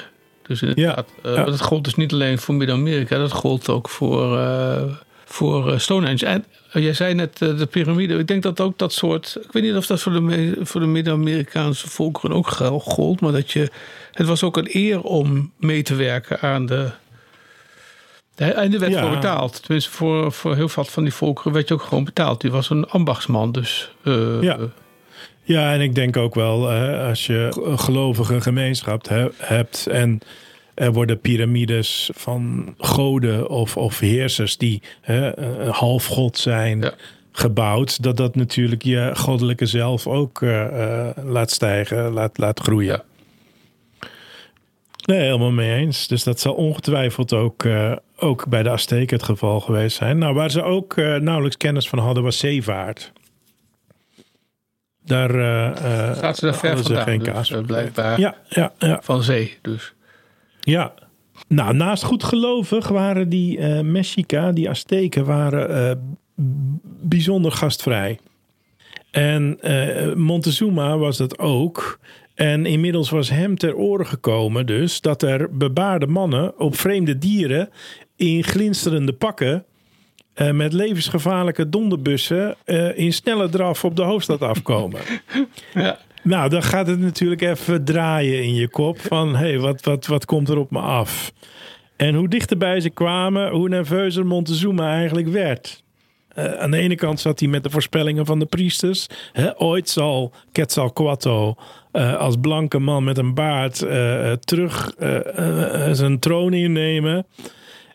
[0.49, 1.43] Dus inderdaad, eh, ja.
[1.43, 4.83] dat gold dus niet alleen voor Midden-Amerika, dat gold ook voor, eh,
[5.25, 6.25] voor eh, Stonehenge.
[6.25, 9.75] En jij zei net de piramide, ik denk dat ook dat soort, ik weet niet
[9.75, 12.47] of dat voor de, voor de Midden-Amerikaanse volkeren ook
[12.81, 13.71] gold, maar dat je,
[14.11, 16.89] het was ook een eer om mee te werken aan de.
[18.35, 19.01] En er werd Ja.
[19.01, 19.63] voor betaald.
[19.63, 22.41] Tenminste, voor, voor heel veel van die volkeren werd je ook gewoon betaald.
[22.41, 23.91] Die was een ambachtsman, dus.
[24.41, 24.57] Ja.
[25.49, 30.19] Ja, en ik denk ook wel, eh, als je een gelovige gemeenschap he- hebt en
[30.73, 35.31] er worden piramides van goden of, of heersers die hè,
[35.71, 36.93] half god zijn Ja.
[37.31, 43.03] gebouwd, dat dat natuurlijk je goddelijke zelf ook eh, eh, laat stijgen, laat, laat groeien.
[43.99, 44.07] Ja.
[45.05, 46.07] Nee, helemaal mee eens.
[46.07, 47.65] Dus dat zal ongetwijfeld ook,
[48.17, 50.17] ook bij de Azteken het geval geweest zijn.
[50.17, 53.11] Nou, waar ze ook nauwelijks kennis van hadden, was zeevaart.
[55.09, 58.19] Daar eh, eh, Zaten ze daar ver vandaan, geen dus, kaas eh, blijkbaar.
[58.19, 59.93] Ja, ja, ja, Van zee, dus.
[60.59, 60.93] ja.
[61.47, 66.17] Nou, naast goed gelovig waren die eh Mexica, die Azteken, waren
[67.01, 68.19] bijzonder gastvrij.
[69.11, 69.59] En
[70.15, 71.99] Montezuma was dat ook.
[72.35, 77.69] En inmiddels was hem ter oren gekomen dus dat er bebaarde mannen op vreemde dieren
[78.15, 79.65] in glinsterende pakken
[80.39, 84.99] eh, met levensgevaarlijke donderbussen eh, in snelle draf op de hoofdstad afkomen.
[85.73, 85.99] Ja.
[86.23, 90.05] Nou, dan gaat het natuurlijk even draaien in je kop van hé, hey, wat, wat,
[90.05, 91.31] wat komt er op me af?
[91.95, 95.83] En hoe dichterbij ze kwamen, hoe nerveuzer Montezuma eigenlijk werd.
[96.27, 99.07] Eh, aan de ene kant zat hij met de voorspellingen van de priesters.
[99.31, 101.53] Hè, ooit zal Quetzalcoatl
[101.91, 103.77] eh, als blanke man met een baard
[104.45, 104.93] terug
[105.91, 107.25] zijn troon innemen.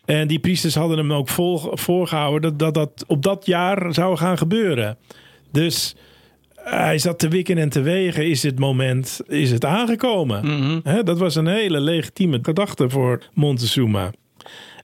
[0.04, 4.16] En die priesters hadden hem ook vol, voorgehouden dat, dat dat op dat jaar zou
[4.16, 4.96] gaan gebeuren.
[5.52, 5.96] Dus
[6.54, 8.26] hij zat te wikken en te wegen.
[8.28, 10.80] Is het moment is het aangekomen?
[10.82, 14.10] Hè, dat was een hele legitieme gedachte voor Montezuma.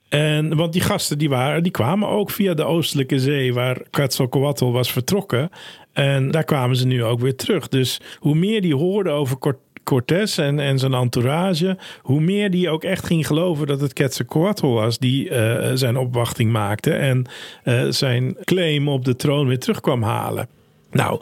[0.09, 4.65] En, want die gasten die, waren, die kwamen ook via de Oostelijke Zee, waar Quetzalcoatl
[4.65, 5.51] was vertrokken.
[5.93, 7.69] En daar kwamen ze nu ook weer terug.
[7.69, 9.39] Dus hoe meer die hoorden over
[9.85, 14.67] Cortés en, en zijn entourage, hoe meer die ook echt ging geloven dat het Quetzalcoatl
[14.67, 17.27] was die eh, zijn opwachting maakte en
[17.63, 20.49] eh, zijn claim op de troon weer terug kwam halen.
[20.91, 21.21] Nou,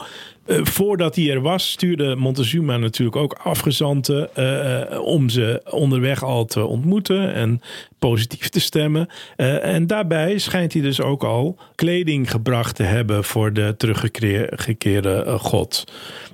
[0.48, 6.24] eh, voordat hij er was, stuurde Montezuma natuurlijk ook afgezanten eh, eh, om ze onderweg
[6.24, 7.60] al te ontmoeten en
[7.98, 9.08] positief te stemmen.
[9.36, 15.84] En daarbij schijnt hij dus ook al kleding gebracht te hebben voor de teruggekeerde God.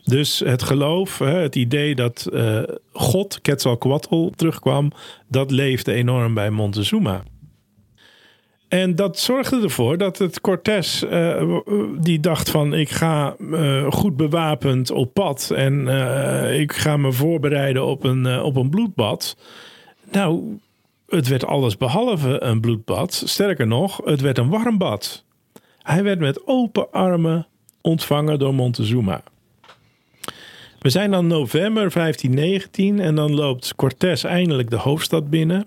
[0.04, 2.28] Dus het geloof, het idee dat
[2.92, 4.92] God, Quetzalcoatl, terugkwam,
[5.28, 7.22] dat leefde enorm bij Montezuma.
[8.74, 11.58] En dat zorgde ervoor dat het Cortés, eh,
[12.00, 17.12] die dacht van ik ga eh, goed bewapend op pad en eh, ik ga me
[17.12, 19.36] voorbereiden op een, op een bloedbad.
[20.10, 20.58] Nou,
[21.08, 23.22] het werd alles behalve een bloedbad.
[23.24, 25.24] Sterker nog, het werd een warm bad.
[25.78, 27.46] Hij werd met open armen
[27.80, 29.22] ontvangen door Montezuma.
[30.78, 35.66] We zijn dan november 1519 en dan loopt Cortés eindelijk de hoofdstad binnen.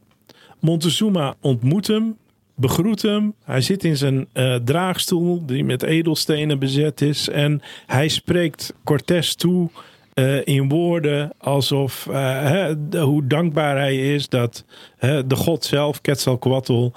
[0.59, 2.17] Montezuma ontmoet hem,
[2.57, 3.33] begroet hem.
[3.43, 7.29] Hij zit in zijn eh, draagstoel die met edelstenen bezet is.
[7.29, 9.69] En hij spreekt Cortés toe
[10.13, 14.65] eh, in woorden alsof de- hoe dankbaar hij is dat
[14.97, 16.89] hè, de god zelf, Quetzalcoatl,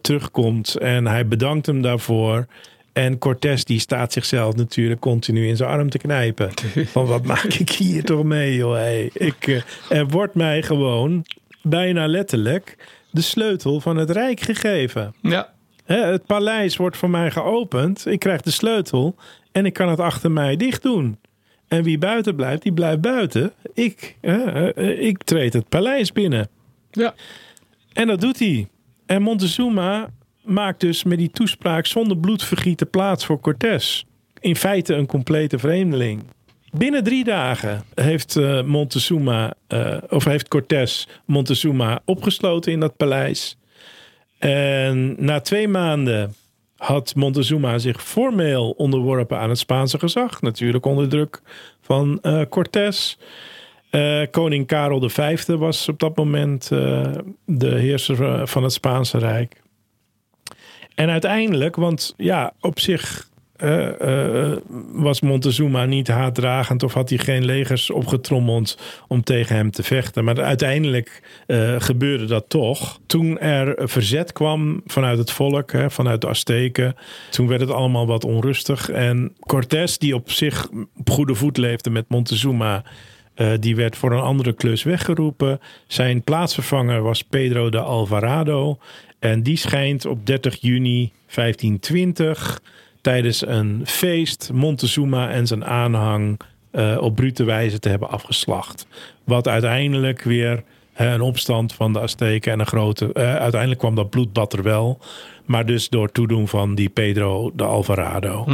[0.00, 0.74] terugkomt.
[0.76, 2.46] En hij bedankt hem daarvoor.
[2.92, 6.50] En Cortés die staat zichzelf natuurlijk continu in zijn arm te knijpen.
[6.92, 8.72] Van wat maak ik hier toch mee joh.
[8.74, 9.10] Hey.
[9.12, 11.24] Ik, er wordt mij gewoon
[11.62, 12.76] bijna letterlijk
[13.10, 15.14] de sleutel van het rijk gegeven.
[15.20, 15.52] Ja.
[15.84, 18.06] Het paleis wordt voor mij geopend.
[18.06, 19.14] Ik krijg de sleutel
[19.52, 21.18] en ik kan het achter mij dicht doen.
[21.68, 23.52] En wie buiten blijft, die blijft buiten.
[23.74, 26.48] Ik, eh, ik treed het paleis binnen.
[26.90, 27.14] Ja.
[27.92, 28.68] En dat doet hij.
[29.06, 30.10] En Montezuma
[30.42, 34.04] maakt dus met die toespraak zonder bloedvergieten plaats voor Cortés.
[34.40, 36.22] In feite een complete vreemdeling.
[36.70, 43.58] Binnen drie dagen heeft eh, Montezuma, eh, of heeft Cortés Montezuma opgesloten in dat paleis.
[44.38, 46.34] En na twee maanden
[46.76, 50.42] had Montezuma zich formeel onderworpen aan het Spaanse gezag.
[50.42, 51.42] Natuurlijk onder druk
[51.80, 53.18] van eh Cortés.
[54.30, 56.68] Koning Karel V was op dat moment
[57.44, 59.62] de heerser van het Spaanse Rijk.
[60.94, 63.29] En uiteindelijk, want ja, op zich
[63.60, 64.56] eh, eh,
[64.92, 70.24] was Montezuma niet haatdragend of had hij geen legers opgetrommeld om tegen hem te vechten.
[70.24, 72.98] Maar uiteindelijk eh, gebeurde dat toch.
[73.06, 76.94] Toen er verzet kwam vanuit het volk, hè, vanuit de Azteken,
[77.30, 78.90] toen werd het allemaal wat onrustig.
[78.90, 82.82] En Cortés, die op zich op goede voet leefde met Montezuma,
[83.60, 85.60] die werd voor een andere klus weggeroepen.
[85.86, 88.78] Zijn plaatsvervanger was Pedro de Alvarado.
[89.18, 92.60] En die schijnt op 30 juni 1520
[93.00, 98.86] tijdens een feest Montezuma en zijn aanhang eh, op brute wijze te hebben afgeslacht.
[99.24, 100.62] Wat uiteindelijk weer
[100.94, 103.12] een opstand van de Azteken en een grote.
[103.12, 104.98] eh, uiteindelijk kwam dat bloedbad er wel.
[105.44, 108.46] Maar dus door toedoen van die Pedro de Alvarado.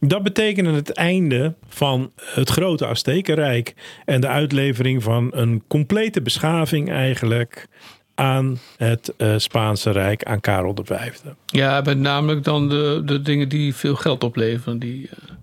[0.00, 6.90] Dat betekende het einde van het grote Aztekenrijk en de uitlevering van een complete beschaving
[6.90, 7.68] eigenlijk
[8.20, 10.92] aan het eh, Spaanse Rijk, aan Karel V.
[11.46, 14.78] Ja, met namelijk dan de, de dingen die veel geld opleveren.
[14.78, 15.34] Die, eh,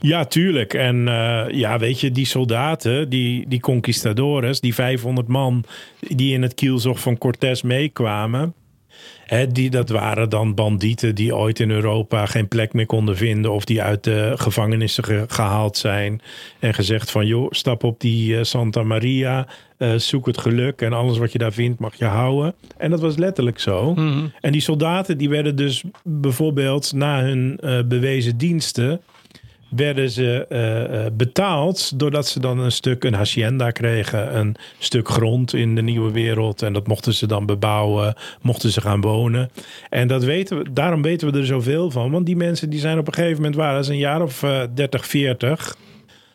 [0.00, 0.74] Ja, tuurlijk.
[0.74, 5.64] En eh, ja, weet je, die soldaten, die, die conquistadores, die 500 man
[6.00, 8.54] die in het kielzog van Cortés meekwamen.
[9.48, 13.52] Die, dat waren dan bandieten die ooit in Europa geen plek meer konden vinden.
[13.52, 16.20] Of die uit de gevangenissen ge- gehaald zijn.
[16.58, 19.46] En gezegd van, joh, stap op die eh, Santa Maria.
[19.78, 22.54] eh, zoek het geluk en alles wat je daar vindt mag je houden.
[22.76, 23.94] En dat was letterlijk zo.
[24.40, 29.00] En die soldaten die werden dus bijvoorbeeld na hun eh, bewezen diensten
[29.68, 35.08] werden ze eh, eh, betaald doordat ze dan een stuk een hacienda kregen, een stuk
[35.08, 39.50] grond in de nieuwe wereld en dat mochten ze dan bebouwen, mochten ze gaan wonen.
[39.90, 42.98] En dat weten we, daarom weten we er zoveel van, want die mensen die zijn
[42.98, 45.76] op een gegeven moment waren ze een jaar of eh 30, 40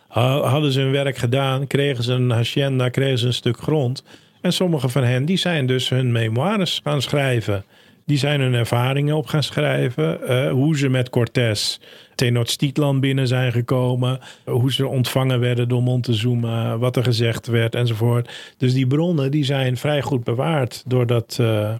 [0.08, 4.04] ha- hadden ze hun werk gedaan, kregen ze een hacienda, kregen ze een stuk grond.
[4.42, 7.66] En sommige van hen die zijn dus hun memoires gaan schrijven.
[8.06, 10.28] Die zijn hun ervaringen op gaan schrijven.
[10.28, 11.80] eh, hoe ze met Cortés
[12.16, 14.20] Tenochtitlan binnen zijn gekomen.
[14.46, 16.78] Hoe ze ontvangen werden door Montezuma.
[16.78, 18.32] Wat er gezegd werd enzovoort.
[18.58, 20.84] Dus die bronnen die zijn vrij goed bewaard.
[20.86, 21.78] Doordat eh, eh,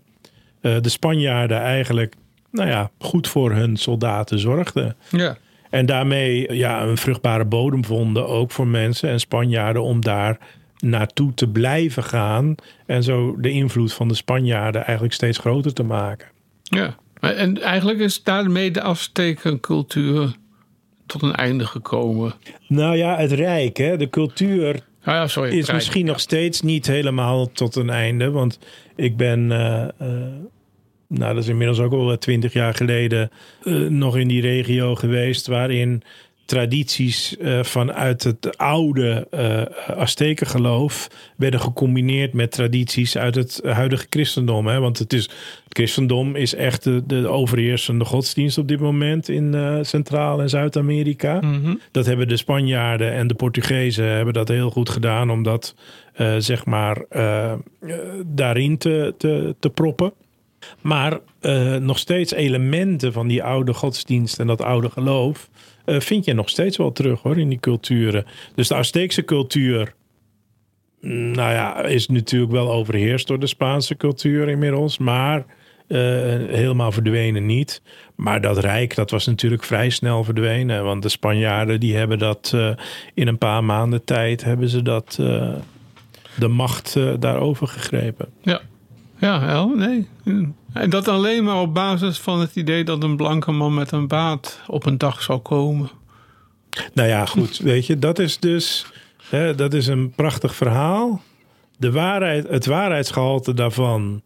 [0.62, 2.16] de Spanjaarden eigenlijk
[2.52, 4.96] nou ja, goed voor hun soldaten zorgden.
[5.10, 5.38] ja.
[5.70, 10.38] En daarmee ja, een vruchtbare bodem vonden ook voor mensen en Spanjaarden om daar
[10.84, 12.56] naartoe te blijven gaan.
[12.86, 16.28] En zo de invloed van de Spanjaarden eigenlijk steeds groter te maken.
[16.64, 17.02] ja.
[17.20, 20.36] En eigenlijk is daarmee de Aztekencultuur
[21.06, 22.34] tot een einde gekomen.
[22.68, 25.58] Nou ja, het Rijk, hè, de cultuur Ah ja, sorry.
[25.58, 28.32] is misschien nog steeds niet helemaal tot een einde.
[28.32, 28.60] Want
[28.96, 29.90] ik ben, eh, eh,
[31.08, 33.32] nou dat is inmiddels ook al twintig jaar geleden,
[33.64, 36.04] eh, nog in die regio geweest waarin
[36.54, 39.28] tradities eh, vanuit het oude
[39.98, 44.68] Aztekengeloof werden gecombineerd met tradities uit het huidige christendom.
[44.68, 44.80] Hè?
[44.80, 45.24] Want het, is,
[45.64, 50.50] het christendom is echt de, de overheersende godsdienst op dit moment in eh, Centraal- en
[50.50, 51.40] Zuid-Amerika.
[51.42, 51.76] Mhm.
[51.92, 55.76] Dat hebben de Spanjaarden en de Portugezen hebben dat heel goed gedaan om dat
[56.38, 57.06] zeg maar
[58.26, 60.14] daarin te, te, te proppen.
[60.82, 61.20] Maar
[61.80, 65.50] nog steeds elementen van die oude godsdienst en dat oude geloof
[65.86, 68.26] eh, vind je nog steeds wel terug hoor in die culturen.
[68.56, 69.94] Dus de Azteekse cultuur,
[71.02, 75.46] mm, nou ja, is natuurlijk wel overheerst door de Spaanse cultuur inmiddels, maar
[75.88, 76.00] eh,
[76.48, 77.82] helemaal verdwenen niet.
[78.16, 80.84] Maar dat rijk, dat was natuurlijk vrij snel verdwenen.
[80.84, 82.70] Want de Spanjaarden die hebben dat eh,
[83.14, 85.14] in een paar maanden tijd hebben ze dat
[86.36, 88.28] de macht daarover gegrepen.
[88.42, 88.62] Ja.
[89.20, 90.08] Ja, wel, nee.
[90.74, 94.08] En dat alleen maar op basis van het idee dat een blanke man met een
[94.08, 95.90] baard op een dag zal komen.
[96.94, 98.86] Nou ja, goed, weet je, dat is dus
[99.30, 101.22] hè, dat is een prachtig verhaal.
[101.78, 104.22] De waarheid, het waarheidsgehalte daarvan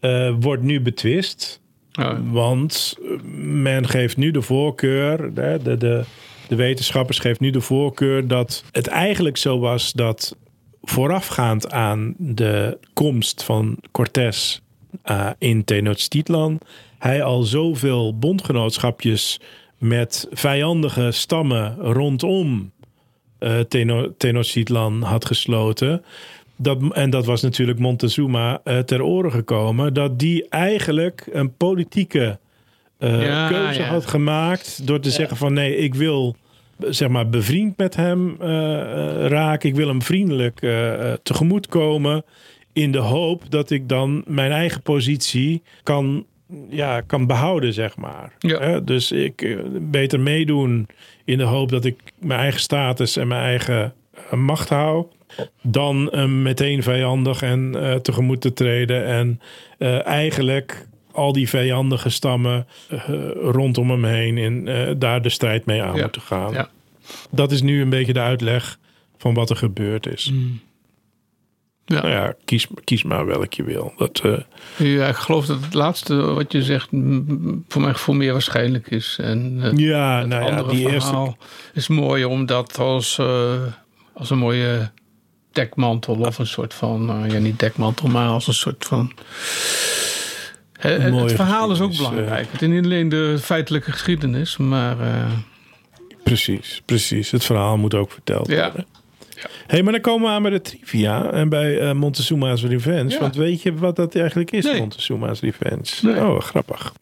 [0.00, 1.60] eh, wordt nu betwist.
[1.90, 2.22] Ja.
[2.22, 2.96] Want
[3.44, 6.04] men geeft nu de voorkeur, de, de, de,
[6.48, 10.36] de wetenschappers geven nu de voorkeur dat het eigenlijk zo was dat
[10.82, 14.62] voorafgaand aan de komst van Cortés
[15.02, 16.58] eh, in Tenochtitlan,
[16.98, 19.40] hij al zoveel bondgenootschapjes
[19.78, 22.72] met vijandige stammen rondom
[23.38, 26.04] eh Teno- Tenochtitlan had gesloten.
[26.56, 29.94] Dat, en dat was natuurlijk Montezuma eh, ter oren gekomen.
[29.94, 32.38] Dat die eigenlijk een politieke
[32.98, 33.86] eh, Ja, keuze ja.
[33.88, 34.86] had gemaakt.
[34.86, 36.36] Door te zeggen van nee, ik wil
[36.78, 39.68] zeg maar bevriend met hem eh, eh, raken.
[39.68, 42.24] Ik wil hem vriendelijk eh, eh, tegemoet komen.
[42.72, 46.26] In de hoop dat ik dan mijn eigen positie kan,
[46.70, 48.32] ja, kan behouden, zeg maar.
[48.38, 48.80] Ja.
[48.80, 50.86] Dus ik eh, beter meedoen
[51.24, 53.94] in de hoop dat ik mijn eigen status en mijn eigen
[54.30, 55.06] eh, macht hou.
[55.62, 59.06] Dan eh, meteen vijandig en tegemoet te treden.
[59.06, 59.40] En
[60.04, 62.66] eigenlijk al die vijandige stammen
[63.34, 66.02] rondom hem heen en daar de strijd mee aan Ja.
[66.02, 66.52] moeten gaan.
[66.52, 66.68] Ja.
[67.30, 68.78] Dat is nu een beetje de uitleg
[69.16, 70.30] van wat er gebeurd is.
[70.30, 70.60] Mm.
[71.84, 72.00] Ja.
[72.00, 73.92] Nou ja, kies, kies maar welk je wil.
[73.96, 74.38] Dat, eh,
[74.76, 76.88] Ja, ik geloof dat het laatste wat je zegt
[77.68, 79.18] voor mijn gevoel meer waarschijnlijk is.
[79.20, 81.36] En eh, ja, het nou ja, die eerste verhaal
[81.72, 83.52] is mooier omdat als, eh,
[84.14, 84.90] als een mooie
[85.52, 89.12] dekmantel of een soort van, nou ja niet dekmantel, maar als een soort van...
[90.78, 92.52] Het verhaal is ook belangrijk.
[92.52, 94.96] Het is niet alleen de feitelijke geschiedenis, maar
[96.24, 97.30] Precies, precies.
[97.30, 98.64] Het verhaal moet ook verteld Ja.
[98.64, 98.86] worden.
[99.66, 103.10] Hey, maar dan komen we aan bij de trivia en bij eh, Montezuma's Revenge.
[103.10, 103.18] Ja.
[103.18, 104.78] Want weet je wat dat eigenlijk is, Nee.
[104.78, 105.84] Montezuma's Revenge?
[106.02, 106.16] Nee.
[106.26, 106.92] Oh, grappig.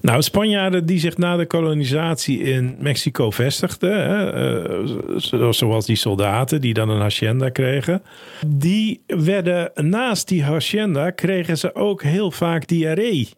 [0.00, 4.86] Nou, Spanjaarden die zich na de kolonisatie in Mexico vestigden, hè, eh,
[5.18, 8.02] zo- zoals die soldaten die dan een hacienda kregen,
[8.46, 13.28] die werden naast die hacienda kregen ze ook heel vaak diarree.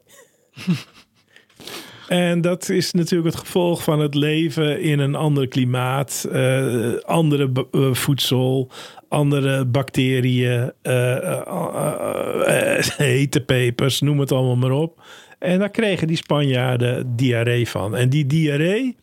[2.14, 7.66] En dat is natuurlijk het gevolg van het leven in een ander klimaat, eh, andere
[7.72, 8.70] eh, voedsel,
[9.08, 11.38] andere bacteriën, eh,
[12.96, 15.02] hete pepers, noem het allemaal maar op.
[15.38, 17.96] En daar kregen die Spanjaarden diarree van.
[17.96, 18.96] En die diarree,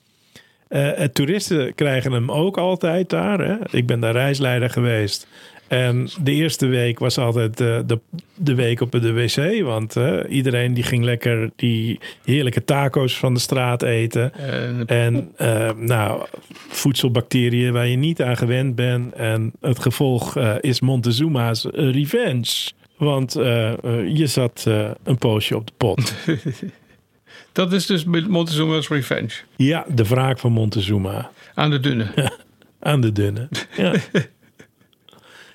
[1.13, 3.39] toeristen krijgen hem ook altijd daar.
[3.39, 3.55] Hè?
[3.77, 5.27] Ik ben daar reisleider geweest.
[5.71, 7.99] En de eerste week was altijd eh, de,
[8.35, 9.61] de week op de wc.
[9.63, 14.33] Want eh, iedereen die ging lekker die heerlijke taco's van de straat eten.
[14.33, 16.25] en, En eh, nou,
[16.69, 19.13] voedselbacteriën waar je niet aan gewend bent.
[19.13, 22.71] En het gevolg eh, is Montezuma's eh, revenge.
[22.97, 26.13] Want eh, eh, je zat eh, een poosje op de pot.
[27.51, 29.31] dat is dus Montezuma's Revenge.
[29.55, 31.31] ja, de wraak van Montezuma.
[31.53, 32.05] Aan de dunne.
[32.79, 33.47] Aan de dunne.
[33.77, 33.93] Ja.